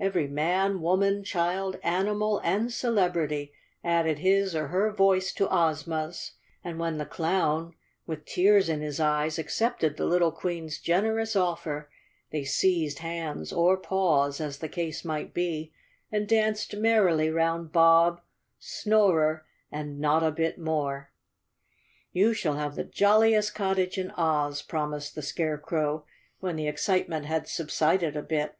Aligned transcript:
Every 0.00 0.26
man, 0.26 0.80
woman, 0.80 1.22
child, 1.22 1.78
animal, 1.80 2.40
and 2.42 2.72
celebrity 2.72 3.52
added 3.84 4.18
his 4.18 4.52
or 4.52 4.66
her 4.66 4.90
voice 4.92 5.32
to 5.34 5.46
Ozma's, 5.48 6.32
and 6.64 6.80
when 6.80 6.98
the 6.98 7.06
clown, 7.06 7.72
with 8.04 8.24
tears 8.24 8.68
in 8.68 8.80
his 8.80 8.98
eyes, 8.98 9.38
accepted 9.38 9.96
the 9.96 10.04
little 10.04 10.32
Queen's 10.32 10.80
generous 10.80 11.36
offer, 11.36 11.88
they 12.32 12.42
seized 12.42 12.98
hands 12.98 13.52
or 13.52 13.76
paws, 13.76 14.40
as 14.40 14.58
the 14.58 14.68
case 14.68 15.04
might 15.04 15.32
be, 15.32 15.72
and 16.10 16.26
danced 16.26 16.74
merrily 16.74 17.30
'round 17.30 17.70
Bob, 17.70 18.20
Snorer 18.58 19.46
and 19.70 20.00
Notta 20.00 20.32
Bit 20.32 20.58
More. 20.58 21.12
"You 22.10 22.34
shall 22.34 22.54
have 22.54 22.74
the 22.74 22.82
j 22.82 23.04
oiliest 23.04 23.54
cottage 23.54 23.98
in 23.98 24.10
Oz," 24.16 24.62
promised 24.62 25.14
the 25.14 25.22
Scarecrow, 25.22 26.04
when 26.40 26.56
the 26.56 26.66
excitement 26.66 27.26
had 27.26 27.46
subsided 27.46 28.16
a 28.16 28.22
bit. 28.22 28.56